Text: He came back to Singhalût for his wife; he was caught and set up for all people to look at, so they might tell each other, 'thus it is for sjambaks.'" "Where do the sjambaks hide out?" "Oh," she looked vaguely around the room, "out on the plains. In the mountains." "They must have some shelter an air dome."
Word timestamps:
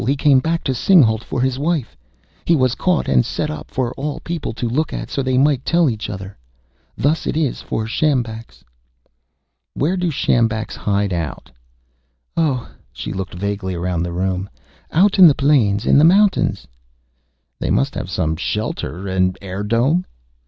He 0.07 0.15
came 0.15 0.39
back 0.39 0.63
to 0.63 0.71
Singhalût 0.71 1.23
for 1.23 1.41
his 1.41 1.59
wife; 1.59 1.95
he 2.43 2.55
was 2.55 2.73
caught 2.73 3.07
and 3.07 3.23
set 3.23 3.51
up 3.51 3.69
for 3.69 3.93
all 3.93 4.19
people 4.21 4.51
to 4.53 4.67
look 4.67 4.93
at, 4.93 5.11
so 5.11 5.21
they 5.21 5.37
might 5.37 5.63
tell 5.63 5.87
each 5.91 6.09
other, 6.09 6.35
'thus 6.97 7.27
it 7.27 7.37
is 7.37 7.61
for 7.61 7.85
sjambaks.'" 7.85 8.63
"Where 9.75 9.95
do 9.95 10.07
the 10.07 10.11
sjambaks 10.11 10.75
hide 10.75 11.13
out?" 11.13 11.51
"Oh," 12.35 12.71
she 12.91 13.13
looked 13.13 13.35
vaguely 13.35 13.75
around 13.75 14.01
the 14.01 14.11
room, 14.11 14.49
"out 14.89 15.19
on 15.19 15.27
the 15.27 15.35
plains. 15.35 15.85
In 15.85 15.99
the 15.99 16.03
mountains." 16.03 16.65
"They 17.59 17.69
must 17.69 17.93
have 17.93 18.09
some 18.09 18.35
shelter 18.35 19.07
an 19.07 19.35
air 19.39 19.61
dome." 19.61 20.07